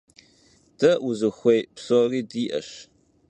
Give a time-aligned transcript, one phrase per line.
[0.79, 2.69] De vuzıxuêy psori di'eş.